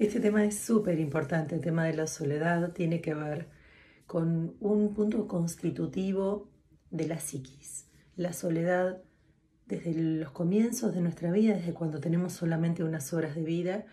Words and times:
Este 0.00 0.18
tema 0.18 0.42
es 0.46 0.58
súper 0.58 0.98
importante, 0.98 1.54
el 1.54 1.60
tema 1.60 1.84
de 1.84 1.92
la 1.92 2.06
soledad 2.06 2.72
tiene 2.72 3.02
que 3.02 3.12
ver 3.12 3.48
con 4.06 4.56
un 4.58 4.94
punto 4.94 5.28
constitutivo 5.28 6.48
de 6.90 7.06
la 7.06 7.20
psiquis. 7.20 7.86
La 8.16 8.32
soledad 8.32 9.02
desde 9.66 9.92
los 9.92 10.30
comienzos 10.30 10.94
de 10.94 11.02
nuestra 11.02 11.30
vida, 11.30 11.54
desde 11.54 11.74
cuando 11.74 12.00
tenemos 12.00 12.32
solamente 12.32 12.82
unas 12.82 13.12
horas 13.12 13.34
de 13.34 13.42
vida, 13.42 13.84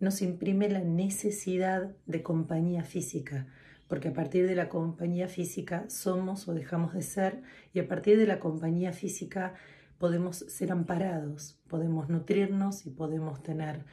nos 0.00 0.22
imprime 0.22 0.68
la 0.68 0.80
necesidad 0.80 1.94
de 2.06 2.22
compañía 2.24 2.82
física, 2.82 3.46
porque 3.86 4.08
a 4.08 4.12
partir 4.12 4.48
de 4.48 4.56
la 4.56 4.68
compañía 4.68 5.28
física 5.28 5.88
somos 5.88 6.48
o 6.48 6.54
dejamos 6.54 6.94
de 6.94 7.02
ser 7.02 7.42
y 7.72 7.78
a 7.78 7.86
partir 7.86 8.18
de 8.18 8.26
la 8.26 8.40
compañía 8.40 8.92
física 8.92 9.54
podemos 9.98 10.38
ser 10.38 10.72
amparados, 10.72 11.60
podemos 11.68 12.08
nutrirnos 12.08 12.86
y 12.86 12.90
podemos 12.90 13.40
tener 13.44 13.84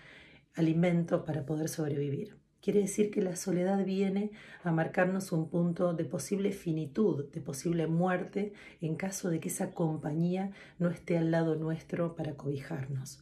alimento 0.59 1.25
para 1.25 1.45
poder 1.45 1.69
sobrevivir. 1.69 2.37
Quiere 2.61 2.81
decir 2.81 3.09
que 3.09 3.21
la 3.21 3.37
soledad 3.37 3.85
viene 3.85 4.31
a 4.63 4.71
marcarnos 4.71 5.31
un 5.31 5.49
punto 5.49 5.93
de 5.93 6.03
posible 6.03 6.51
finitud, 6.51 7.25
de 7.31 7.39
posible 7.39 7.87
muerte, 7.87 8.53
en 8.81 8.95
caso 8.95 9.29
de 9.29 9.39
que 9.39 9.47
esa 9.47 9.71
compañía 9.71 10.51
no 10.77 10.89
esté 10.89 11.17
al 11.17 11.31
lado 11.31 11.55
nuestro 11.55 12.15
para 12.15 12.33
cobijarnos. 12.33 13.21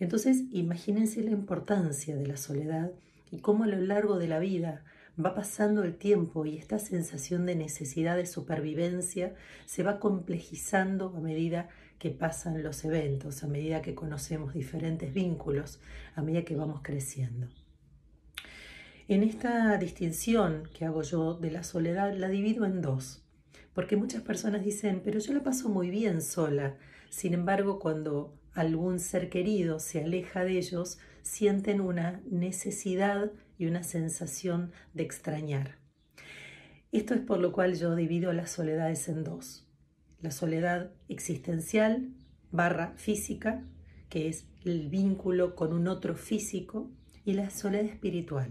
Entonces, 0.00 0.42
imagínense 0.52 1.22
la 1.22 1.30
importancia 1.30 2.14
de 2.14 2.26
la 2.26 2.36
soledad 2.36 2.92
y 3.30 3.38
cómo 3.38 3.64
a 3.64 3.68
lo 3.68 3.78
largo 3.78 4.18
de 4.18 4.28
la 4.28 4.38
vida 4.38 4.84
va 5.22 5.34
pasando 5.34 5.82
el 5.84 5.96
tiempo 5.96 6.44
y 6.44 6.58
esta 6.58 6.78
sensación 6.78 7.46
de 7.46 7.54
necesidad 7.54 8.16
de 8.16 8.26
supervivencia 8.26 9.34
se 9.64 9.82
va 9.82 10.00
complejizando 10.00 11.14
a 11.16 11.20
medida 11.20 11.68
que 11.68 11.83
pasan 12.10 12.62
los 12.62 12.84
eventos, 12.84 13.42
a 13.42 13.46
medida 13.46 13.82
que 13.82 13.94
conocemos 13.94 14.54
diferentes 14.54 15.12
vínculos, 15.12 15.80
a 16.14 16.22
medida 16.22 16.44
que 16.44 16.56
vamos 16.56 16.80
creciendo. 16.82 17.48
En 19.08 19.22
esta 19.22 19.76
distinción 19.78 20.68
que 20.72 20.84
hago 20.84 21.02
yo 21.02 21.34
de 21.34 21.50
la 21.50 21.62
soledad 21.62 22.14
la 22.14 22.28
divido 22.28 22.64
en 22.64 22.80
dos, 22.80 23.22
porque 23.74 23.96
muchas 23.96 24.22
personas 24.22 24.64
dicen, 24.64 25.02
pero 25.04 25.18
yo 25.18 25.32
la 25.32 25.42
paso 25.42 25.68
muy 25.68 25.90
bien 25.90 26.22
sola, 26.22 26.76
sin 27.10 27.34
embargo 27.34 27.78
cuando 27.78 28.34
algún 28.54 29.00
ser 29.00 29.30
querido 29.30 29.80
se 29.80 30.02
aleja 30.02 30.44
de 30.44 30.58
ellos, 30.58 30.98
sienten 31.22 31.80
una 31.80 32.20
necesidad 32.30 33.32
y 33.58 33.66
una 33.66 33.82
sensación 33.82 34.72
de 34.94 35.02
extrañar. 35.02 35.76
Esto 36.92 37.14
es 37.14 37.20
por 37.20 37.40
lo 37.40 37.52
cual 37.52 37.74
yo 37.74 37.96
divido 37.96 38.32
las 38.32 38.50
soledades 38.50 39.08
en 39.08 39.24
dos 39.24 39.63
la 40.24 40.30
soledad 40.30 40.90
existencial 41.10 42.08
barra 42.50 42.94
física, 42.96 43.62
que 44.08 44.28
es 44.28 44.46
el 44.64 44.88
vínculo 44.88 45.54
con 45.54 45.74
un 45.74 45.86
otro 45.86 46.14
físico, 46.14 46.90
y 47.26 47.34
la 47.34 47.50
soledad 47.50 47.84
espiritual. 47.84 48.48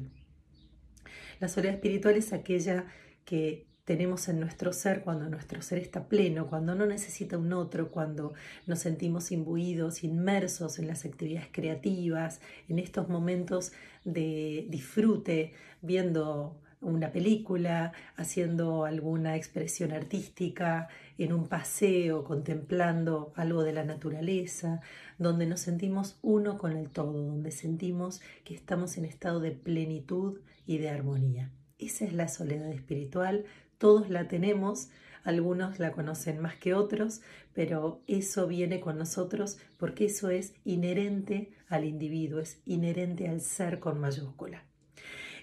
La 1.39 1.47
soledad 1.47 1.73
espiritual 1.73 2.16
es 2.16 2.31
aquella 2.31 2.85
que 3.25 3.66
tenemos 3.85 4.29
en 4.29 4.39
nuestro 4.39 4.71
ser 4.71 5.01
cuando 5.01 5.27
nuestro 5.29 5.63
ser 5.63 5.79
está 5.79 6.07
pleno, 6.07 6.47
cuando 6.47 6.75
no 6.75 6.85
necesita 6.85 7.39
un 7.39 7.51
otro, 7.53 7.89
cuando 7.89 8.33
nos 8.67 8.77
sentimos 8.77 9.31
imbuidos, 9.31 10.03
inmersos 10.03 10.77
en 10.77 10.88
las 10.88 11.05
actividades 11.05 11.49
creativas, 11.51 12.39
en 12.69 12.77
estos 12.77 13.09
momentos 13.09 13.71
de 14.05 14.67
disfrute, 14.69 15.53
viendo 15.81 16.61
una 16.84 17.12
película, 17.12 17.94
haciendo 18.16 18.86
alguna 18.86 19.36
expresión 19.36 19.92
artística, 19.92 20.90
en 21.17 21.34
un 21.34 21.48
paseo, 21.48 22.23
contemplando 22.23 23.34
algo 23.36 23.64
de 23.64 23.73
la 23.73 23.84
naturaleza, 23.84 24.81
donde 25.17 25.45
nos 25.45 25.62
sentimos 25.62 26.17
uno 26.22 26.58
con 26.58 26.72
el 26.75 26.90
todo, 26.90 27.23
donde 27.25 27.52
sentimos 27.52 28.22
que 28.44 28.56
estamos 28.56 28.98
en 28.98 29.06
estado 29.06 29.40
de 29.40 29.52
plenitud 29.52 30.40
y 30.66 30.78
de 30.78 30.90
armonía. 30.90 31.52
Esa 31.80 32.06
es 32.06 32.14
la 32.14 32.28
soledad 32.28 32.72
espiritual, 32.72 33.45
todos 33.78 34.09
la 34.09 34.28
tenemos, 34.28 34.90
algunos 35.23 35.80
la 35.80 35.91
conocen 35.91 36.40
más 36.40 36.56
que 36.56 36.74
otros, 36.74 37.22
pero 37.53 38.02
eso 38.07 38.47
viene 38.47 38.80
con 38.80 38.97
nosotros 38.97 39.57
porque 39.78 40.06
eso 40.06 40.30
es 40.30 40.53
inherente 40.66 41.52
al 41.68 41.86
individuo, 41.86 42.40
es 42.40 42.62
inherente 42.66 43.28
al 43.28 43.41
ser 43.41 43.80
con 43.80 44.00
mayúscula. 44.00 44.63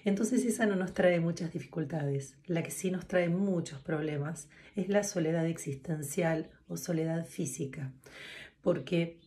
Entonces 0.03 0.45
esa 0.45 0.65
no 0.65 0.75
nos 0.75 0.93
trae 0.93 1.19
muchas 1.19 1.53
dificultades. 1.53 2.35
La 2.45 2.63
que 2.63 2.71
sí 2.71 2.91
nos 2.91 3.07
trae 3.07 3.29
muchos 3.29 3.79
problemas 3.81 4.47
es 4.75 4.89
la 4.89 5.03
soledad 5.03 5.45
existencial 5.45 6.49
o 6.67 6.77
soledad 6.77 7.25
física, 7.25 7.91
porque 8.61 9.20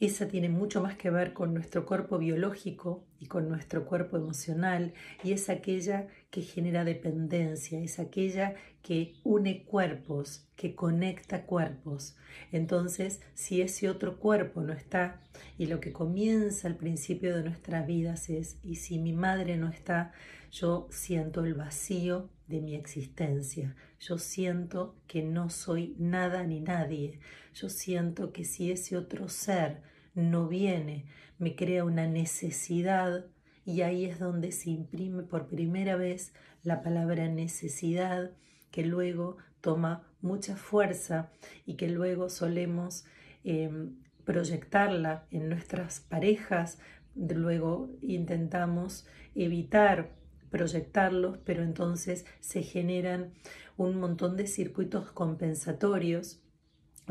esa 0.00 0.28
tiene 0.28 0.48
mucho 0.48 0.82
más 0.82 0.96
que 0.96 1.10
ver 1.10 1.34
con 1.34 1.52
nuestro 1.52 1.84
cuerpo 1.84 2.16
biológico 2.16 3.04
y 3.18 3.26
con 3.26 3.50
nuestro 3.50 3.84
cuerpo 3.84 4.16
emocional 4.16 4.94
y 5.22 5.32
es 5.32 5.50
aquella 5.50 6.08
que 6.30 6.40
genera 6.40 6.84
dependencia, 6.84 7.78
es 7.80 7.98
aquella 7.98 8.54
que 8.82 9.12
une 9.24 9.64
cuerpos, 9.64 10.46
que 10.56 10.74
conecta 10.74 11.44
cuerpos. 11.44 12.16
Entonces, 12.50 13.20
si 13.34 13.60
ese 13.60 13.90
otro 13.90 14.18
cuerpo 14.18 14.62
no 14.62 14.72
está 14.72 15.20
y 15.58 15.66
lo 15.66 15.80
que 15.80 15.92
comienza 15.92 16.66
al 16.66 16.76
principio 16.76 17.36
de 17.36 17.42
nuestras 17.42 17.86
vidas 17.86 18.30
es, 18.30 18.56
y 18.62 18.76
si 18.76 18.98
mi 18.98 19.12
madre 19.12 19.58
no 19.58 19.68
está, 19.68 20.12
yo 20.50 20.88
siento 20.90 21.44
el 21.44 21.52
vacío 21.52 22.30
de 22.48 22.62
mi 22.62 22.74
existencia. 22.74 23.76
Yo 24.00 24.16
siento 24.16 24.96
que 25.06 25.22
no 25.22 25.50
soy 25.50 25.94
nada 25.98 26.42
ni 26.42 26.60
nadie. 26.60 27.20
Yo 27.54 27.68
siento 27.68 28.32
que 28.32 28.44
si 28.44 28.72
ese 28.72 28.96
otro 28.96 29.28
ser 29.28 29.89
no 30.14 30.48
viene, 30.48 31.06
me 31.38 31.56
crea 31.56 31.84
una 31.84 32.06
necesidad 32.06 33.26
y 33.64 33.82
ahí 33.82 34.04
es 34.04 34.18
donde 34.18 34.52
se 34.52 34.70
imprime 34.70 35.22
por 35.22 35.48
primera 35.48 35.96
vez 35.96 36.32
la 36.62 36.82
palabra 36.82 37.28
necesidad 37.28 38.32
que 38.70 38.84
luego 38.84 39.36
toma 39.60 40.06
mucha 40.20 40.56
fuerza 40.56 41.30
y 41.66 41.74
que 41.74 41.88
luego 41.88 42.28
solemos 42.28 43.04
em, 43.44 43.96
proyectarla 44.24 45.26
en 45.30 45.48
nuestras 45.48 46.00
parejas, 46.00 46.78
luego 47.14 47.90
intentamos 48.02 49.06
evitar 49.34 50.14
proyectarlos, 50.50 51.38
pero 51.44 51.62
entonces 51.62 52.26
se 52.40 52.62
generan 52.62 53.32
un 53.76 53.98
montón 53.98 54.36
de 54.36 54.46
circuitos 54.46 55.10
compensatorios 55.12 56.39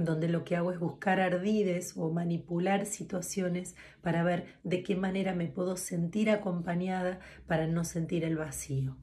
donde 0.05 0.27
lo 0.27 0.43
que 0.43 0.55
hago 0.55 0.71
es 0.71 0.79
buscar 0.79 1.19
ardides 1.19 1.93
o 1.95 2.11
manipular 2.11 2.85
situaciones 2.85 3.75
para 4.01 4.23
ver 4.23 4.45
de 4.63 4.83
qué 4.83 4.95
manera 4.95 5.33
me 5.33 5.47
puedo 5.47 5.77
sentir 5.77 6.29
acompañada 6.29 7.19
para 7.47 7.67
no 7.67 7.83
sentir 7.83 8.23
el 8.23 8.37
vacío. 8.37 8.97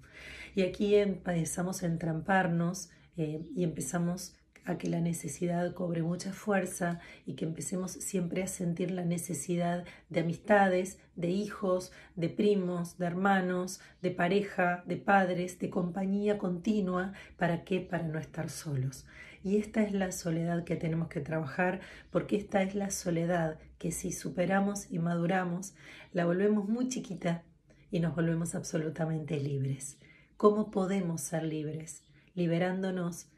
Y 0.55 0.63
aquí 0.63 0.95
empezamos 0.95 1.83
a 1.83 1.87
entramparnos 1.87 2.91
eh, 3.17 3.43
y 3.55 3.65
empezamos 3.65 4.37
a 4.67 4.79
que 4.79 4.89
la 4.89 5.01
necesidad 5.01 5.73
cobre 5.75 6.03
mucha 6.03 6.33
fuerza 6.33 6.99
y 7.25 7.35
que 7.35 7.45
empecemos 7.45 7.93
siempre 7.93 8.43
a 8.43 8.49
sentir 8.49 8.91
la 8.91 9.05
necesidad 9.05 9.85
de 10.11 10.21
amistades, 10.21 10.99
de 11.15 11.29
hijos, 11.29 11.93
de 12.17 12.29
primos, 12.29 12.99
de 12.99 13.07
hermanos, 13.07 13.81
de 14.03 14.11
pareja, 14.11 14.83
de 14.87 14.97
padres, 14.97 15.59
de 15.61 15.71
compañía 15.71 16.37
continua. 16.37 17.13
¿Para 17.37 17.65
qué? 17.65 17.81
Para 17.81 18.09
no 18.09 18.19
estar 18.19 18.51
solos. 18.51 19.07
Y 19.47 19.59
esta 19.59 19.85
es 19.85 19.93
la 19.93 20.11
soledad 20.11 20.65
que 20.65 20.75
tenemos 20.75 21.07
que 21.07 21.21
trabajar 21.21 21.79
porque 22.11 22.35
esta 22.35 22.63
es 22.63 22.75
la 22.75 22.91
soledad 22.91 23.61
que 23.79 23.93
si 23.93 24.11
superamos 24.11 24.91
y 24.91 24.99
maduramos, 24.99 25.77
la 26.13 26.27
volvemos 26.27 26.69
muy 26.69 26.89
chiquita 26.89 27.45
y 27.93 28.01
nos 28.01 28.17
volvemos 28.17 28.57
absolutamente 28.57 29.39
libres. 29.39 29.99
¿Cómo 30.37 30.73
podemos 30.73 31.21
ser 31.21 31.45
libres? 31.45 32.03
Liberándonos 32.35 33.29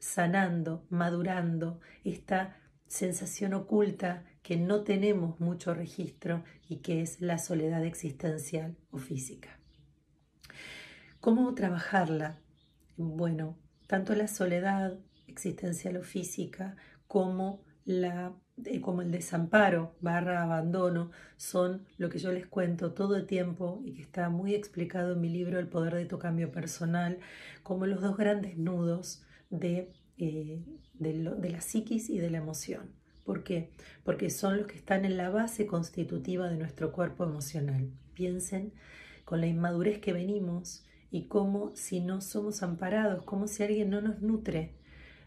sanando, 0.00 0.84
madurando 0.90 1.78
esta 2.02 2.56
sensación 2.88 3.54
oculta 3.54 4.24
que 4.42 4.56
no 4.56 4.82
tenemos 4.82 5.38
mucho 5.38 5.74
registro 5.74 6.42
y 6.68 6.78
que 6.78 7.02
es 7.02 7.20
la 7.20 7.38
soledad 7.38 7.84
existencial 7.84 8.76
o 8.90 8.98
física. 8.98 9.60
¿Cómo 11.20 11.54
trabajarla? 11.54 12.40
Bueno, 12.96 13.56
tanto 13.86 14.16
la 14.16 14.26
soledad 14.26 14.98
existencial 15.32 15.96
o 15.96 16.02
física 16.02 16.76
como, 17.08 17.62
la, 17.84 18.32
eh, 18.64 18.80
como 18.80 19.02
el 19.02 19.10
desamparo 19.10 19.96
barra 20.00 20.42
abandono 20.42 21.10
son 21.36 21.84
lo 21.98 22.08
que 22.08 22.18
yo 22.18 22.32
les 22.32 22.46
cuento 22.46 22.92
todo 22.92 23.16
el 23.16 23.26
tiempo 23.26 23.82
y 23.84 23.94
que 23.94 24.02
está 24.02 24.30
muy 24.30 24.54
explicado 24.54 25.12
en 25.12 25.20
mi 25.20 25.28
libro 25.28 25.58
El 25.58 25.68
poder 25.68 25.94
de 25.94 26.06
tu 26.06 26.18
cambio 26.18 26.52
personal 26.52 27.18
como 27.62 27.86
los 27.86 28.00
dos 28.00 28.16
grandes 28.16 28.56
nudos 28.56 29.24
de, 29.50 29.92
eh, 30.16 30.64
de, 30.94 31.50
la 31.50 31.60
psiquis 31.60 32.08
y 32.10 32.18
de 32.18 32.30
la 32.30 32.38
emoción. 32.38 32.90
¿Por 33.24 33.44
qué? 33.44 33.70
Porque 34.04 34.30
son 34.30 34.56
los 34.56 34.66
que 34.66 34.76
están 34.76 35.04
en 35.04 35.16
la 35.16 35.30
base 35.30 35.66
constitutiva 35.66 36.48
de 36.48 36.56
nuestro 36.56 36.92
cuerpo 36.92 37.24
emocional. 37.24 37.90
Piensen 38.14 38.72
con 39.24 39.40
la 39.40 39.46
inmadurez 39.46 40.00
que 40.00 40.12
venimos 40.12 40.84
y 41.10 41.26
cómo 41.26 41.72
si 41.76 42.00
no 42.00 42.20
somos 42.20 42.62
amparados, 42.62 43.24
como 43.24 43.46
si 43.46 43.62
alguien 43.62 43.90
no 43.90 44.00
nos 44.00 44.22
nutre, 44.22 44.74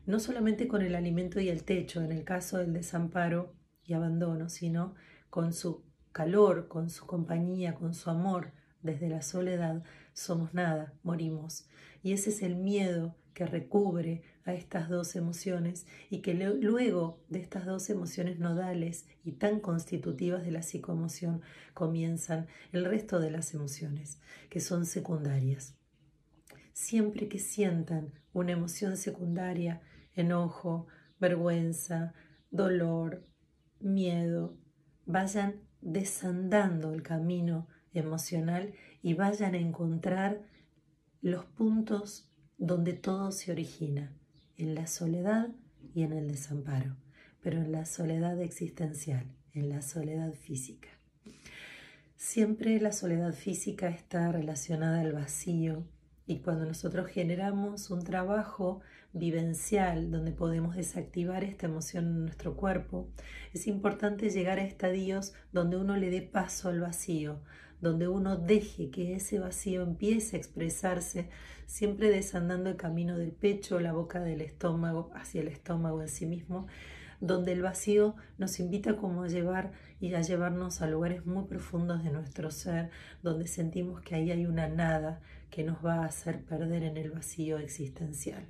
no 0.05 0.19
solamente 0.19 0.67
con 0.67 0.81
el 0.81 0.95
alimento 0.95 1.39
y 1.39 1.49
el 1.49 1.63
techo, 1.63 2.01
en 2.01 2.11
el 2.11 2.23
caso 2.23 2.57
del 2.57 2.73
desamparo 2.73 3.53
y 3.83 3.93
abandono, 3.93 4.49
sino 4.49 4.95
con 5.29 5.53
su 5.53 5.83
calor, 6.11 6.67
con 6.67 6.89
su 6.89 7.05
compañía, 7.05 7.75
con 7.75 7.93
su 7.93 8.09
amor, 8.09 8.51
desde 8.81 9.09
la 9.09 9.21
soledad, 9.21 9.83
somos 10.13 10.53
nada, 10.53 10.93
morimos. 11.03 11.67
Y 12.03 12.13
ese 12.13 12.29
es 12.29 12.41
el 12.41 12.55
miedo 12.55 13.15
que 13.33 13.45
recubre 13.45 14.23
a 14.45 14.53
estas 14.53 14.87
dos 14.89 15.15
emociones 15.15 15.87
y 16.09 16.19
que 16.19 16.33
luego 16.33 17.19
de 17.27 17.39
estas 17.39 17.65
dos 17.65 17.89
emociones 17.89 18.39
nodales 18.39 19.07
y 19.23 19.33
tan 19.33 19.59
constitutivas 19.59 20.45
de 20.45 20.51
la 20.51 20.61
psicoemoción 20.61 21.41
comienzan 21.73 22.47
el 22.71 22.85
resto 22.85 23.19
de 23.19 23.31
las 23.31 23.53
emociones, 23.53 24.19
que 24.49 24.61
son 24.61 24.85
secundarias. 24.85 25.75
Siempre 26.71 27.27
que 27.27 27.39
sientan 27.39 28.13
una 28.33 28.51
emoción 28.51 28.97
secundaria, 28.97 29.81
enojo, 30.15 30.87
vergüenza, 31.19 32.13
dolor, 32.51 33.27
miedo, 33.79 34.57
vayan 35.05 35.61
desandando 35.81 36.93
el 36.93 37.03
camino 37.03 37.67
emocional 37.93 38.73
y 39.01 39.13
vayan 39.13 39.53
a 39.53 39.59
encontrar 39.59 40.41
los 41.21 41.45
puntos 41.45 42.29
donde 42.57 42.93
todo 42.93 43.31
se 43.31 43.51
origina, 43.51 44.13
en 44.57 44.75
la 44.75 44.87
soledad 44.87 45.49
y 45.93 46.03
en 46.03 46.13
el 46.13 46.27
desamparo, 46.27 46.95
pero 47.41 47.59
en 47.59 47.71
la 47.71 47.85
soledad 47.85 48.41
existencial, 48.41 49.25
en 49.53 49.69
la 49.69 49.81
soledad 49.81 50.33
física. 50.33 50.89
Siempre 52.15 52.79
la 52.79 52.91
soledad 52.91 53.33
física 53.33 53.89
está 53.89 54.31
relacionada 54.31 55.01
al 55.01 55.13
vacío 55.13 55.85
y 56.27 56.39
cuando 56.39 56.65
nosotros 56.65 57.07
generamos 57.07 57.91
un 57.91 58.03
trabajo 58.03 58.81
vivencial 59.13 60.11
donde 60.11 60.31
podemos 60.31 60.75
desactivar 60.75 61.43
esta 61.43 61.67
emoción 61.67 62.05
en 62.05 62.21
nuestro 62.23 62.55
cuerpo, 62.55 63.09
es 63.53 63.67
importante 63.67 64.29
llegar 64.29 64.59
a 64.59 64.63
estadios 64.63 65.33
donde 65.51 65.77
uno 65.77 65.95
le 65.97 66.09
dé 66.09 66.21
paso 66.21 66.69
al 66.69 66.79
vacío, 66.79 67.41
donde 67.79 68.07
uno 68.07 68.37
deje 68.37 68.89
que 68.89 69.15
ese 69.15 69.39
vacío 69.39 69.83
empiece 69.83 70.35
a 70.35 70.39
expresarse, 70.39 71.29
siempre 71.67 72.09
desandando 72.09 72.69
el 72.69 72.75
camino 72.75 73.17
del 73.17 73.31
pecho, 73.31 73.79
la 73.79 73.93
boca 73.93 74.19
del 74.19 74.41
estómago, 74.41 75.11
hacia 75.15 75.41
el 75.41 75.47
estómago 75.47 76.01
en 76.01 76.09
sí 76.09 76.25
mismo, 76.25 76.67
donde 77.21 77.53
el 77.53 77.61
vacío 77.61 78.15
nos 78.37 78.59
invita 78.59 78.97
como 78.97 79.23
a 79.23 79.27
llevar 79.27 79.71
y 79.99 80.13
a 80.13 80.21
llevarnos 80.21 80.81
a 80.81 80.87
lugares 80.87 81.25
muy 81.25 81.45
profundos 81.45 82.03
de 82.03 82.11
nuestro 82.11 82.51
ser, 82.51 82.89
donde 83.23 83.47
sentimos 83.47 84.01
que 84.01 84.15
ahí 84.15 84.31
hay 84.31 84.45
una 84.45 84.67
nada 84.67 85.21
que 85.55 85.63
nos 85.63 85.77
va 85.85 86.01
a 86.01 86.07
hacer 86.07 86.43
perder 86.43 86.83
en 86.83 86.97
el 86.97 87.11
vacío 87.11 87.59
existencial. 87.59 88.45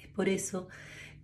Es 0.00 0.06
por 0.06 0.28
eso 0.28 0.68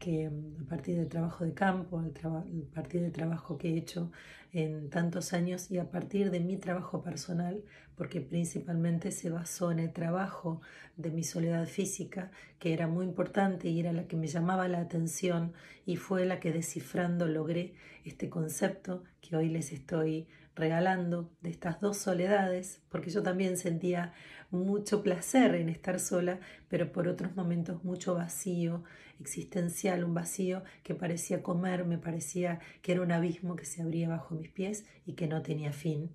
que 0.00 0.28
mm, 0.28 0.64
a 0.64 0.68
partir 0.68 0.96
del 0.96 1.08
trabajo 1.08 1.44
de 1.44 1.54
campo, 1.54 2.00
a 2.00 2.74
partir 2.74 3.00
del 3.00 3.12
trabajo 3.12 3.56
que 3.56 3.68
he 3.68 3.76
hecho 3.76 4.10
en 4.52 4.90
tantos 4.90 5.32
años 5.32 5.70
y 5.70 5.78
a 5.78 5.88
partir 5.92 6.32
de 6.32 6.40
mi 6.40 6.56
trabajo 6.56 7.02
personal, 7.02 7.62
porque 7.94 8.20
principalmente 8.20 9.12
se 9.12 9.30
basó 9.30 9.70
en 9.70 9.78
el 9.78 9.92
trabajo 9.92 10.60
de 10.96 11.12
mi 11.12 11.22
soledad 11.22 11.66
física, 11.66 12.32
que 12.58 12.72
era 12.72 12.88
muy 12.88 13.04
importante 13.06 13.68
y 13.68 13.78
era 13.78 13.92
la 13.92 14.08
que 14.08 14.16
me 14.16 14.26
llamaba 14.26 14.66
la 14.66 14.80
atención 14.80 15.52
y 15.86 15.98
fue 15.98 16.26
la 16.26 16.40
que 16.40 16.50
descifrando 16.50 17.28
logré 17.28 17.74
este 18.04 18.28
concepto 18.28 19.04
que 19.20 19.36
hoy 19.36 19.50
les 19.50 19.70
estoy 19.70 20.26
regalando 20.54 21.30
de 21.40 21.50
estas 21.50 21.80
dos 21.80 21.96
soledades, 21.96 22.80
porque 22.88 23.10
yo 23.10 23.22
también 23.22 23.56
sentía 23.56 24.12
mucho 24.50 25.02
placer 25.02 25.54
en 25.54 25.68
estar 25.68 26.00
sola, 26.00 26.40
pero 26.68 26.92
por 26.92 27.08
otros 27.08 27.36
momentos 27.36 27.84
mucho 27.84 28.14
vacío 28.14 28.82
existencial, 29.20 30.04
un 30.04 30.14
vacío 30.14 30.62
que 30.82 30.94
parecía 30.94 31.42
comer, 31.42 31.84
me 31.84 31.98
parecía 31.98 32.60
que 32.82 32.92
era 32.92 33.02
un 33.02 33.12
abismo 33.12 33.56
que 33.56 33.64
se 33.64 33.82
abría 33.82 34.08
bajo 34.08 34.34
mis 34.34 34.48
pies 34.48 34.84
y 35.06 35.12
que 35.12 35.28
no 35.28 35.42
tenía 35.42 35.72
fin. 35.72 36.10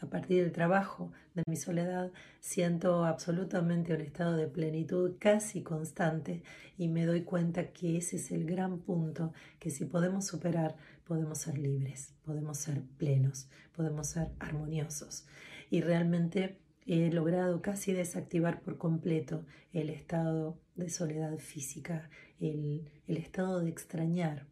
A 0.00 0.06
partir 0.06 0.42
del 0.42 0.52
trabajo, 0.52 1.12
de 1.34 1.42
mi 1.46 1.56
soledad, 1.56 2.12
siento 2.40 3.04
absolutamente 3.04 3.94
un 3.94 4.02
estado 4.02 4.36
de 4.36 4.46
plenitud 4.46 5.12
casi 5.18 5.62
constante 5.62 6.42
y 6.76 6.88
me 6.88 7.06
doy 7.06 7.22
cuenta 7.22 7.72
que 7.72 7.96
ese 7.96 8.16
es 8.16 8.30
el 8.32 8.44
gran 8.44 8.80
punto 8.80 9.32
que 9.58 9.70
si 9.70 9.84
podemos 9.84 10.26
superar, 10.26 10.76
podemos 11.04 11.38
ser 11.38 11.58
libres, 11.58 12.14
podemos 12.24 12.58
ser 12.58 12.82
plenos, 12.98 13.48
podemos 13.74 14.08
ser 14.08 14.28
armoniosos. 14.38 15.26
Y 15.70 15.80
realmente 15.80 16.58
he 16.86 17.10
logrado 17.10 17.62
casi 17.62 17.92
desactivar 17.92 18.60
por 18.62 18.78
completo 18.78 19.44
el 19.72 19.90
estado 19.90 20.58
de 20.74 20.90
soledad 20.90 21.38
física, 21.38 22.10
el, 22.40 22.90
estado 23.06 23.60
de 23.60 23.68
extrañar. 23.70 24.46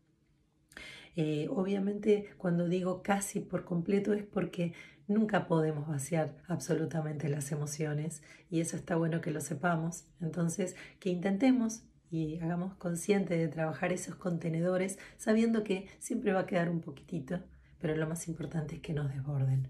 Eh, 1.16 1.48
obviamente 1.50 2.30
cuando 2.38 2.68
digo 2.68 3.02
casi 3.02 3.40
por 3.40 3.64
completo 3.64 4.12
es 4.12 4.22
porque 4.24 4.74
nunca 5.08 5.48
podemos 5.48 5.88
vaciar 5.88 6.36
absolutamente 6.46 7.28
las 7.28 7.50
emociones 7.50 8.22
y 8.48 8.60
eso 8.60 8.76
está 8.76 8.96
bueno 8.96 9.20
que 9.20 9.32
lo 9.32 9.40
sepamos. 9.40 10.04
Entonces, 10.20 10.76
que 11.00 11.10
intentemos 11.10 11.82
y 12.10 12.38
hagamos 12.40 12.74
consciente 12.74 13.36
de 13.36 13.48
trabajar 13.48 13.92
esos 13.92 14.16
contenedores 14.16 14.98
sabiendo 15.16 15.62
que 15.64 15.88
siempre 15.98 16.32
va 16.32 16.40
a 16.40 16.46
quedar 16.46 16.68
un 16.68 16.80
poquitito, 16.80 17.40
pero 17.78 17.96
lo 17.96 18.06
más 18.06 18.28
importante 18.28 18.76
es 18.76 18.80
que 18.82 18.92
nos 18.92 19.08
desborden. 19.08 19.68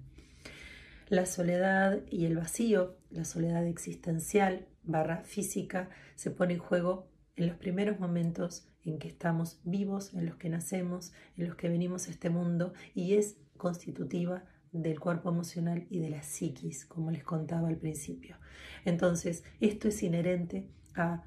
La 1.09 1.27
soledad 1.27 2.01
y 2.09 2.27
el 2.27 2.37
vacío, 2.37 2.97
la 3.11 3.25
soledad 3.25 3.67
existencial 3.67 4.69
barra 4.85 5.23
física, 5.23 5.91
se 6.15 6.31
pone 6.31 6.55
en 6.55 6.61
juego 6.61 7.09
en 7.37 7.49
los 7.49 7.57
primeros 7.57 7.99
momentos 7.99 8.69
en 8.85 8.99
que 8.99 9.09
estamos 9.09 9.61
vivos, 9.65 10.15
en 10.15 10.27
los 10.27 10.37
que 10.37 10.49
nacemos, 10.49 11.13
en 11.37 11.47
los 11.47 11.57
que 11.57 11.69
venimos 11.69 12.07
a 12.07 12.11
este 12.11 12.31
mundo 12.31 12.73
y 12.95 13.15
es 13.15 13.37
constitutiva 13.57 14.45
del 14.73 15.01
cuerpo 15.01 15.31
emocional 15.31 15.87
y 15.91 15.99
de 15.99 16.11
la 16.11 16.23
psiquis, 16.23 16.87
como 16.87 17.11
les 17.11 17.25
contaba 17.25 17.69
al 17.69 17.77
principio. 17.77 18.37
Entonces, 18.85 19.43
esto 19.61 19.89
es 19.89 20.03
inherente 20.03 20.71
a 20.95 21.25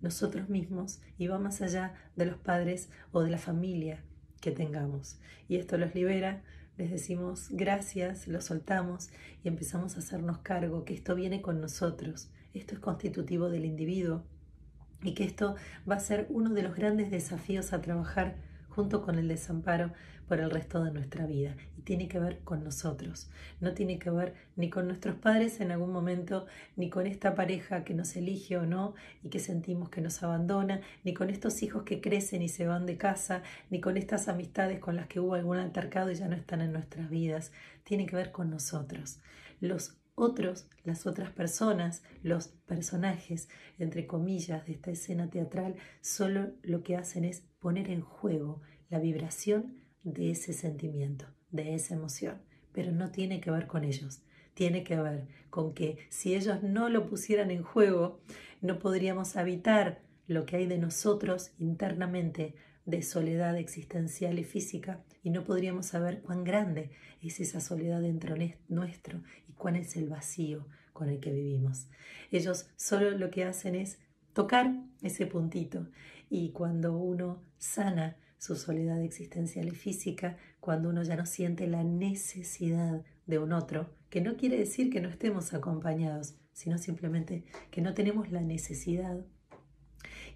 nosotros 0.00 0.48
mismos 0.48 1.00
y 1.18 1.26
va 1.26 1.38
más 1.38 1.62
allá 1.62 1.94
de 2.16 2.26
los 2.26 2.36
padres 2.36 2.88
o 3.12 3.22
de 3.22 3.30
la 3.30 3.38
familia 3.38 4.02
que 4.40 4.50
tengamos. 4.50 5.18
Y 5.48 5.56
esto 5.56 5.78
los 5.78 5.94
libera 5.94 6.42
les 6.76 6.90
decimos 6.90 7.48
gracias, 7.50 8.28
lo 8.28 8.42
soltamos 8.42 9.08
y 9.42 9.48
empezamos 9.48 9.96
a 9.96 10.00
hacernos 10.00 10.38
cargo 10.38 10.84
que 10.84 10.92
esto 10.92 11.14
viene 11.14 11.40
con 11.40 11.60
nosotros, 11.60 12.28
esto 12.52 12.74
es 12.74 12.80
constitutivo 12.80 13.48
del 13.48 13.64
individuo 13.64 14.22
y 15.02 15.14
que 15.14 15.24
esto 15.24 15.56
va 15.90 15.94
a 15.94 16.00
ser 16.00 16.26
uno 16.28 16.50
de 16.50 16.62
los 16.62 16.74
grandes 16.74 17.10
desafíos 17.10 17.72
a 17.72 17.80
trabajar 17.80 18.36
junto 18.76 19.00
con 19.00 19.18
el 19.18 19.26
desamparo 19.26 19.94
por 20.28 20.38
el 20.38 20.50
resto 20.50 20.84
de 20.84 20.90
nuestra 20.90 21.24
vida. 21.24 21.56
Y 21.78 21.82
tiene 21.82 22.08
que 22.08 22.18
ver 22.18 22.40
con 22.40 22.62
nosotros. 22.62 23.30
No 23.58 23.72
tiene 23.72 23.98
que 23.98 24.10
ver 24.10 24.34
ni 24.54 24.68
con 24.68 24.86
nuestros 24.86 25.16
padres 25.16 25.60
en 25.60 25.70
algún 25.70 25.92
momento, 25.92 26.46
ni 26.76 26.90
con 26.90 27.06
esta 27.06 27.34
pareja 27.34 27.84
que 27.84 27.94
nos 27.94 28.14
elige 28.16 28.58
o 28.58 28.66
no 28.66 28.94
y 29.22 29.30
que 29.30 29.38
sentimos 29.38 29.88
que 29.88 30.02
nos 30.02 30.22
abandona, 30.22 30.82
ni 31.04 31.14
con 31.14 31.30
estos 31.30 31.62
hijos 31.62 31.84
que 31.84 32.02
crecen 32.02 32.42
y 32.42 32.50
se 32.50 32.66
van 32.66 32.84
de 32.84 32.98
casa, 32.98 33.42
ni 33.70 33.80
con 33.80 33.96
estas 33.96 34.28
amistades 34.28 34.78
con 34.78 34.94
las 34.94 35.06
que 35.06 35.20
hubo 35.20 35.34
algún 35.34 35.56
altercado 35.56 36.10
y 36.10 36.16
ya 36.16 36.28
no 36.28 36.36
están 36.36 36.60
en 36.60 36.72
nuestras 36.72 37.08
vidas. 37.08 37.52
Tiene 37.82 38.04
que 38.04 38.16
ver 38.16 38.30
con 38.30 38.50
nosotros. 38.50 39.20
Los 39.58 39.96
otros, 40.16 40.66
las 40.84 41.06
otras 41.06 41.30
personas, 41.30 42.02
los 42.22 42.48
personajes, 42.48 43.48
entre 43.78 44.06
comillas, 44.06 44.66
de 44.66 44.72
esta 44.72 44.90
escena 44.90 45.30
teatral, 45.30 45.76
solo 46.00 46.52
lo 46.62 46.82
que 46.82 46.96
hacen 46.96 47.24
es 47.24 47.42
poner 47.60 47.90
en 47.90 48.00
juego 48.00 48.62
la 48.88 48.98
vibración 48.98 49.80
de 50.02 50.30
ese 50.30 50.52
sentimiento, 50.52 51.26
de 51.50 51.74
esa 51.74 51.94
emoción, 51.94 52.40
pero 52.72 52.92
no 52.92 53.10
tiene 53.10 53.40
que 53.40 53.50
ver 53.50 53.66
con 53.66 53.84
ellos, 53.84 54.22
tiene 54.54 54.84
que 54.84 54.96
ver 54.96 55.26
con 55.50 55.74
que 55.74 55.98
si 56.08 56.34
ellos 56.34 56.62
no 56.62 56.88
lo 56.88 57.06
pusieran 57.06 57.50
en 57.50 57.62
juego, 57.62 58.20
no 58.60 58.78
podríamos 58.78 59.36
habitar 59.36 60.00
lo 60.26 60.46
que 60.46 60.56
hay 60.56 60.66
de 60.66 60.78
nosotros 60.78 61.52
internamente 61.58 62.54
de 62.84 63.02
soledad 63.02 63.56
existencial 63.56 64.38
y 64.38 64.44
física 64.44 65.02
y 65.22 65.30
no 65.30 65.44
podríamos 65.44 65.86
saber 65.86 66.22
cuán 66.22 66.44
grande 66.44 66.90
es 67.20 67.40
esa 67.40 67.60
soledad 67.60 68.00
dentro 68.00 68.36
nuestro 68.68 69.22
y 69.48 69.52
cuán 69.52 69.76
es 69.76 69.96
el 69.96 70.08
vacío 70.08 70.66
con 70.92 71.08
el 71.08 71.20
que 71.20 71.32
vivimos. 71.32 71.88
Ellos 72.30 72.70
solo 72.76 73.10
lo 73.10 73.30
que 73.30 73.44
hacen 73.44 73.74
es 73.74 73.98
tocar 74.32 74.72
ese 75.02 75.26
puntito 75.26 75.88
y 76.30 76.50
cuando 76.50 76.96
uno 76.96 77.42
sana 77.58 78.16
su 78.38 78.56
soledad 78.56 79.02
existencial 79.02 79.68
y 79.68 79.72
física, 79.72 80.36
cuando 80.60 80.88
uno 80.90 81.02
ya 81.02 81.16
no 81.16 81.26
siente 81.26 81.66
la 81.66 81.84
necesidad 81.84 83.04
de 83.26 83.38
un 83.38 83.52
otro, 83.52 83.90
que 84.10 84.20
no 84.20 84.36
quiere 84.36 84.58
decir 84.58 84.90
que 84.90 85.00
no 85.00 85.08
estemos 85.08 85.54
acompañados, 85.54 86.36
sino 86.52 86.78
simplemente 86.78 87.44
que 87.70 87.82
no 87.82 87.94
tenemos 87.94 88.30
la 88.30 88.40
necesidad 88.40 89.24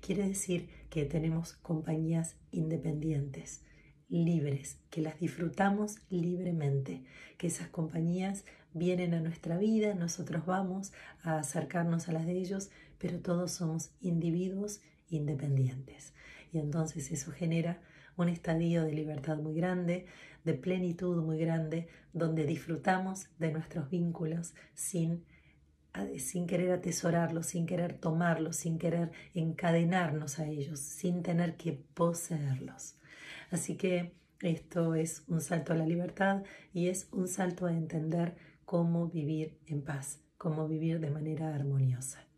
Quiere 0.00 0.26
decir 0.26 0.68
que 0.88 1.04
tenemos 1.04 1.52
compañías 1.54 2.36
independientes, 2.50 3.62
libres, 4.08 4.78
que 4.88 5.02
las 5.02 5.20
disfrutamos 5.20 5.98
libremente, 6.08 7.04
que 7.36 7.48
esas 7.48 7.68
compañías 7.68 8.44
vienen 8.72 9.14
a 9.14 9.20
nuestra 9.20 9.58
vida, 9.58 9.94
nosotros 9.94 10.46
vamos 10.46 10.92
a 11.22 11.38
acercarnos 11.38 12.08
a 12.08 12.12
las 12.12 12.26
de 12.26 12.38
ellos, 12.38 12.70
pero 12.98 13.20
todos 13.20 13.52
somos 13.52 13.90
individuos 14.00 14.80
independientes. 15.10 16.14
Y 16.52 16.58
entonces 16.58 17.12
eso 17.12 17.30
genera 17.30 17.80
un 18.16 18.28
estadio 18.28 18.84
de 18.84 18.92
libertad 18.92 19.38
muy 19.38 19.54
grande, 19.54 20.06
de 20.44 20.54
plenitud 20.54 21.22
muy 21.22 21.38
grande, 21.38 21.88
donde 22.12 22.44
disfrutamos 22.44 23.28
de 23.38 23.52
nuestros 23.52 23.90
vínculos 23.90 24.54
sin, 24.74 25.24
sin 26.18 26.46
querer 26.46 26.72
atesorarlos, 26.72 27.46
sin 27.46 27.66
querer 27.66 27.94
tomarlos, 27.94 28.56
sin 28.56 28.78
querer 28.78 29.10
encadenarnos 29.34 30.38
a 30.38 30.46
ellos, 30.46 30.80
sin 30.80 31.22
tener 31.22 31.56
que 31.56 31.72
poseerlos. 31.72 32.96
Así 33.50 33.76
que 33.76 34.14
esto 34.40 34.94
es 34.94 35.24
un 35.28 35.40
salto 35.40 35.72
a 35.72 35.76
la 35.76 35.86
libertad 35.86 36.42
y 36.72 36.88
es 36.88 37.08
un 37.12 37.28
salto 37.28 37.66
a 37.66 37.72
entender 37.72 38.36
cómo 38.64 39.08
vivir 39.08 39.58
en 39.66 39.82
paz, 39.82 40.20
cómo 40.38 40.66
vivir 40.66 41.00
de 41.00 41.10
manera 41.10 41.54
armoniosa. 41.54 42.29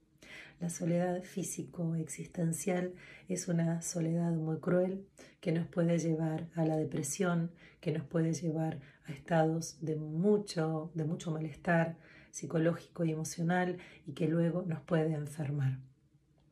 La 0.62 0.70
soledad 0.70 1.24
físico-existencial 1.24 2.94
es 3.28 3.48
una 3.48 3.82
soledad 3.82 4.30
muy 4.30 4.60
cruel 4.60 5.08
que 5.40 5.50
nos 5.50 5.66
puede 5.66 5.98
llevar 5.98 6.50
a 6.54 6.64
la 6.64 6.76
depresión, 6.76 7.50
que 7.80 7.90
nos 7.90 8.04
puede 8.04 8.32
llevar 8.32 8.78
a 9.06 9.12
estados 9.12 9.78
de 9.80 9.96
mucho, 9.96 10.92
de 10.94 11.02
mucho 11.02 11.32
malestar 11.32 11.98
psicológico 12.30 13.04
y 13.04 13.10
emocional 13.10 13.78
y 14.06 14.12
que 14.12 14.28
luego 14.28 14.62
nos 14.62 14.80
puede 14.82 15.14
enfermar. 15.14 15.80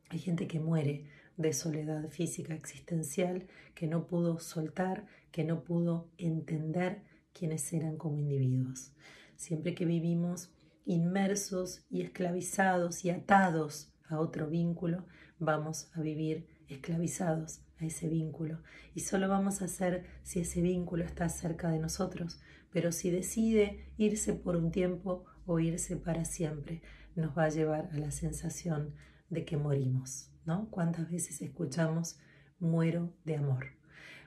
Hay 0.09 0.19
gente 0.19 0.45
que 0.45 0.59
muere 0.59 1.05
de 1.37 1.53
soledad 1.53 2.09
física 2.09 2.53
existencial, 2.53 3.47
que 3.75 3.87
no 3.87 4.07
pudo 4.07 4.39
soltar, 4.39 5.05
que 5.31 5.45
no 5.45 5.63
pudo 5.63 6.09
entender 6.17 7.01
quiénes 7.31 7.71
eran 7.71 7.95
como 7.95 8.17
individuos. 8.17 8.91
Siempre 9.37 9.73
que 9.73 9.85
vivimos 9.85 10.51
inmersos 10.83 11.85
y 11.89 12.01
esclavizados 12.01 13.05
y 13.05 13.11
atados 13.11 13.90
a 14.11 14.19
otro 14.19 14.47
vínculo, 14.47 15.05
vamos 15.39 15.89
a 15.93 16.01
vivir 16.01 16.47
esclavizados 16.67 17.61
a 17.79 17.85
ese 17.85 18.07
vínculo. 18.07 18.61
Y 18.93 19.01
solo 19.01 19.27
vamos 19.27 19.61
a 19.61 19.65
hacer 19.65 20.05
si 20.23 20.39
ese 20.39 20.61
vínculo 20.61 21.03
está 21.03 21.27
cerca 21.29 21.69
de 21.69 21.79
nosotros. 21.79 22.39
Pero 22.71 22.91
si 22.91 23.09
decide 23.11 23.91
irse 23.97 24.33
por 24.33 24.55
un 24.55 24.71
tiempo 24.71 25.25
o 25.45 25.59
irse 25.59 25.97
para 25.97 26.25
siempre, 26.25 26.81
nos 27.15 27.37
va 27.37 27.45
a 27.45 27.49
llevar 27.49 27.89
a 27.91 27.97
la 27.97 28.11
sensación 28.11 28.95
de 29.29 29.45
que 29.45 29.57
morimos, 29.57 30.29
¿no? 30.45 30.69
¿Cuántas 30.69 31.09
veces 31.09 31.41
escuchamos 31.41 32.19
muero 32.59 33.13
de 33.25 33.37
amor? 33.37 33.65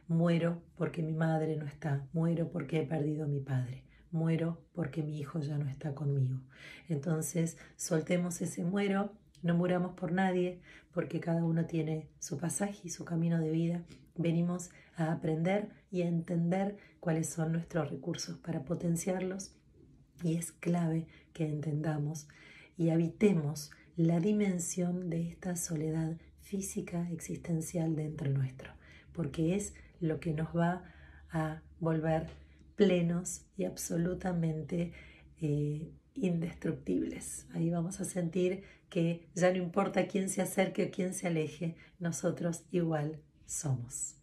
Muero 0.06 0.62
porque 0.76 1.02
mi 1.02 1.14
madre 1.14 1.56
no 1.56 1.66
está, 1.66 2.06
muero 2.12 2.50
porque 2.50 2.80
he 2.80 2.86
perdido 2.86 3.24
a 3.24 3.28
mi 3.28 3.40
padre, 3.40 3.84
muero 4.10 4.66
porque 4.74 5.02
mi 5.02 5.18
hijo 5.18 5.40
ya 5.40 5.56
no 5.56 5.68
está 5.70 5.94
conmigo. 5.94 6.40
Entonces, 6.88 7.56
soltemos 7.76 8.42
ese 8.42 8.64
muero 8.64 9.12
no 9.44 9.54
muramos 9.54 9.92
por 9.92 10.10
nadie, 10.10 10.58
porque 10.92 11.20
cada 11.20 11.44
uno 11.44 11.66
tiene 11.66 12.08
su 12.18 12.38
pasaje 12.38 12.80
y 12.84 12.88
su 12.88 13.04
camino 13.04 13.38
de 13.38 13.50
vida. 13.50 13.84
Venimos 14.16 14.70
a 14.96 15.12
aprender 15.12 15.68
y 15.90 16.02
a 16.02 16.08
entender 16.08 16.78
cuáles 16.98 17.28
son 17.28 17.52
nuestros 17.52 17.90
recursos 17.90 18.38
para 18.38 18.64
potenciarlos 18.64 19.54
y 20.22 20.36
es 20.36 20.50
clave 20.50 21.06
que 21.34 21.46
entendamos 21.46 22.26
y 22.78 22.88
habitemos 22.88 23.70
la 23.96 24.18
dimensión 24.18 25.10
de 25.10 25.28
esta 25.28 25.56
soledad 25.56 26.16
física 26.40 27.08
existencial 27.10 27.94
dentro 27.96 28.30
nuestro, 28.30 28.72
porque 29.12 29.56
es 29.56 29.74
lo 30.00 30.20
que 30.20 30.32
nos 30.32 30.56
va 30.56 30.84
a 31.30 31.60
volver 31.80 32.28
plenos 32.76 33.42
y 33.56 33.64
absolutamente 33.64 34.92
eh, 35.40 35.92
indestructibles. 36.14 37.46
Ahí 37.52 37.70
vamos 37.70 38.00
a 38.00 38.04
sentir 38.04 38.62
que 38.94 39.26
ya 39.34 39.50
no 39.50 39.56
importa 39.56 40.06
quién 40.06 40.28
se 40.28 40.40
acerque 40.40 40.84
o 40.84 40.90
quién 40.92 41.14
se 41.14 41.26
aleje, 41.26 41.74
nosotros 41.98 42.62
igual 42.70 43.18
somos. 43.44 44.14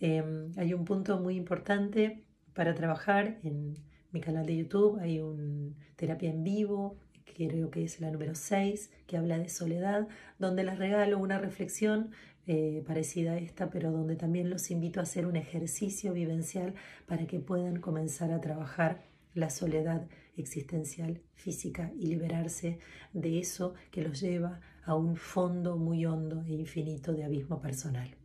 Em, 0.00 0.50
hay 0.56 0.74
un 0.74 0.84
punto 0.84 1.20
muy 1.20 1.36
importante 1.36 2.24
para 2.54 2.74
trabajar 2.74 3.38
en 3.44 3.76
mi 4.10 4.20
canal 4.20 4.46
de 4.46 4.56
YouTube, 4.56 4.98
hay 4.98 5.20
un 5.20 5.76
terapia 5.94 6.30
en 6.30 6.42
vivo, 6.42 6.96
creo 7.36 7.70
que 7.70 7.84
es 7.84 8.00
la 8.00 8.10
número 8.10 8.34
6, 8.34 8.90
que 9.06 9.16
habla 9.16 9.38
de 9.38 9.48
soledad, 9.48 10.08
donde 10.40 10.64
les 10.64 10.76
regalo 10.76 11.16
una 11.20 11.38
reflexión 11.38 12.10
eh, 12.48 12.82
parecida 12.84 13.34
a 13.34 13.38
esta, 13.38 13.70
pero 13.70 13.92
donde 13.92 14.16
también 14.16 14.50
los 14.50 14.72
invito 14.72 14.98
a 14.98 15.04
hacer 15.04 15.24
un 15.24 15.36
ejercicio 15.36 16.12
vivencial 16.12 16.74
para 17.06 17.28
que 17.28 17.38
puedan 17.38 17.76
comenzar 17.76 18.32
a 18.32 18.40
trabajar 18.40 19.02
la 19.34 19.50
soledad 19.50 20.08
existencial, 20.36 21.20
física 21.34 21.92
y 21.96 22.06
liberarse 22.06 22.78
de 23.12 23.38
eso 23.38 23.74
que 23.90 24.02
los 24.02 24.20
lleva 24.20 24.60
a 24.84 24.94
un 24.94 25.16
fondo 25.16 25.76
muy 25.76 26.06
hondo 26.06 26.42
e 26.44 26.52
infinito 26.52 27.12
de 27.12 27.24
abismo 27.24 27.60
personal. 27.60 28.16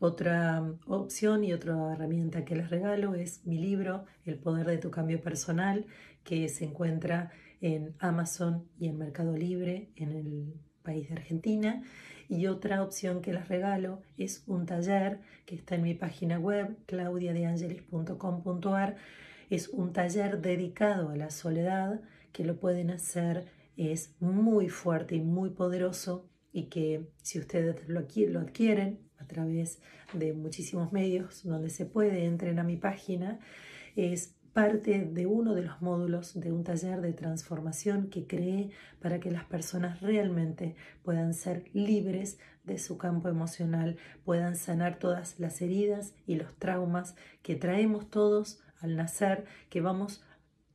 Otra 0.00 0.64
opción 0.86 1.42
y 1.42 1.52
otra 1.52 1.92
herramienta 1.92 2.44
que 2.44 2.54
les 2.54 2.70
regalo 2.70 3.16
es 3.16 3.44
mi 3.44 3.58
libro 3.58 4.04
El 4.24 4.38
poder 4.38 4.64
de 4.66 4.78
tu 4.78 4.92
cambio 4.92 5.20
personal, 5.20 5.86
que 6.22 6.48
se 6.48 6.64
encuentra 6.64 7.32
en 7.60 7.96
Amazon 7.98 8.68
y 8.78 8.86
en 8.86 8.96
Mercado 8.96 9.36
Libre 9.36 9.90
en 9.96 10.12
el 10.12 10.54
país 10.82 11.08
de 11.08 11.16
Argentina. 11.16 11.82
Y 12.28 12.46
otra 12.46 12.84
opción 12.84 13.22
que 13.22 13.32
les 13.32 13.48
regalo 13.48 14.00
es 14.16 14.44
un 14.46 14.66
taller 14.66 15.18
que 15.46 15.56
está 15.56 15.74
en 15.74 15.82
mi 15.82 15.94
página 15.94 16.38
web 16.38 16.76
claudiadeangelis.com.ar 16.86 18.94
es 19.50 19.68
un 19.68 19.92
taller 19.92 20.40
dedicado 20.40 21.10
a 21.10 21.16
la 21.16 21.30
soledad 21.30 22.00
que 22.32 22.44
lo 22.44 22.58
pueden 22.58 22.90
hacer, 22.90 23.46
es 23.76 24.14
muy 24.20 24.68
fuerte 24.68 25.16
y 25.16 25.20
muy 25.20 25.50
poderoso 25.50 26.28
y 26.52 26.64
que 26.64 27.08
si 27.22 27.38
ustedes 27.38 27.88
lo, 27.88 28.00
adquieren 28.00 29.00
a 29.18 29.26
través 29.26 29.80
de 30.12 30.32
muchísimos 30.32 30.92
medios 30.92 31.44
donde 31.44 31.70
se 31.70 31.86
puede, 31.86 32.24
entren 32.24 32.58
a 32.58 32.64
mi 32.64 32.76
página, 32.76 33.38
es 33.96 34.34
parte 34.52 35.04
de 35.04 35.26
uno 35.26 35.54
de 35.54 35.62
los 35.62 35.80
módulos 35.80 36.38
de 36.38 36.50
un 36.52 36.64
taller 36.64 37.00
de 37.00 37.12
transformación 37.12 38.08
que 38.08 38.26
creé 38.26 38.70
para 39.00 39.20
que 39.20 39.30
las 39.30 39.44
personas 39.44 40.00
realmente 40.00 40.74
puedan 41.02 41.34
ser 41.34 41.64
libres 41.72 42.38
de 42.64 42.78
su 42.78 42.98
campo 42.98 43.28
emocional, 43.28 43.96
puedan 44.24 44.56
sanar 44.56 44.98
todas 44.98 45.38
las 45.38 45.60
heridas 45.62 46.14
y 46.26 46.36
los 46.36 46.54
traumas 46.56 47.14
que 47.42 47.54
traemos 47.54 48.10
todos 48.10 48.60
al 48.80 48.96
nacer 48.96 49.44
que 49.70 49.80
vamos 49.80 50.22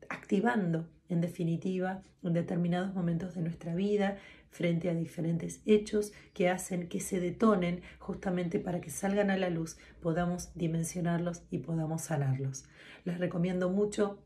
activando 0.09 0.87
en 1.09 1.21
definitiva 1.21 2.01
en 2.23 2.33
determinados 2.33 2.93
momentos 2.93 3.35
de 3.35 3.41
nuestra 3.41 3.75
vida 3.75 4.17
frente 4.49 4.89
a 4.89 4.93
diferentes 4.93 5.61
hechos 5.65 6.13
que 6.33 6.49
hacen 6.49 6.87
que 6.87 6.99
se 6.99 7.19
detonen 7.19 7.81
justamente 7.99 8.59
para 8.59 8.81
que 8.81 8.89
salgan 8.89 9.31
a 9.31 9.37
la 9.37 9.49
luz, 9.49 9.77
podamos 10.01 10.51
dimensionarlos 10.55 11.43
y 11.49 11.59
podamos 11.59 12.03
sanarlos. 12.03 12.65
Les 13.03 13.19
recomiendo 13.19 13.69
mucho 13.69 14.19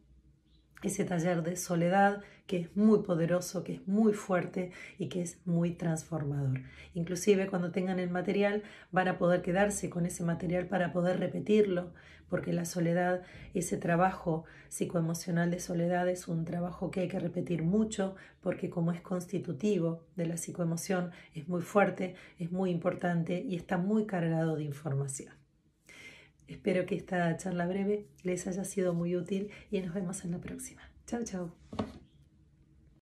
ese 0.83 1.05
taller 1.05 1.43
de 1.43 1.55
soledad 1.55 2.21
que 2.45 2.57
es 2.57 2.77
muy 2.77 2.99
poderoso, 2.99 3.63
que 3.63 3.73
es 3.73 3.87
muy 3.87 4.13
fuerte 4.13 4.71
y 4.97 5.09
que 5.09 5.21
es 5.21 5.39
muy 5.45 5.71
transformador. 5.71 6.61
Inclusive 6.93 7.47
cuando 7.47 7.71
tengan 7.71 7.99
el 7.99 8.09
material 8.09 8.63
van 8.91 9.07
a 9.07 9.17
poder 9.17 9.41
quedarse 9.41 9.89
con 9.89 10.05
ese 10.05 10.23
material 10.23 10.67
para 10.67 10.93
poder 10.93 11.19
repetirlo, 11.19 11.91
porque 12.29 12.53
la 12.53 12.65
soledad, 12.65 13.21
ese 13.53 13.77
trabajo 13.77 14.43
psicoemocional 14.69 15.49
de 15.49 15.59
soledad 15.59 16.09
es 16.09 16.27
un 16.27 16.45
trabajo 16.45 16.91
que 16.91 17.01
hay 17.01 17.07
que 17.07 17.19
repetir 17.19 17.63
mucho, 17.63 18.15
porque 18.41 18.69
como 18.69 18.91
es 18.91 19.01
constitutivo 19.01 20.03
de 20.15 20.25
la 20.25 20.37
psicoemoción, 20.37 21.11
es 21.33 21.47
muy 21.47 21.61
fuerte, 21.61 22.15
es 22.37 22.51
muy 22.51 22.69
importante 22.69 23.41
y 23.41 23.55
está 23.55 23.77
muy 23.77 24.05
cargado 24.05 24.55
de 24.55 24.63
información. 24.63 25.36
Espero 26.47 26.85
que 26.85 26.95
esta 26.95 27.35
charla 27.37 27.67
breve 27.67 28.05
les 28.23 28.47
haya 28.47 28.63
sido 28.63 28.93
muy 28.93 29.15
útil 29.15 29.49
y 29.71 29.81
nos 29.81 29.93
vemos 29.93 30.23
en 30.23 30.31
la 30.31 30.39
próxima. 30.39 30.81
Chao, 31.05 31.23
chao. 31.23 31.51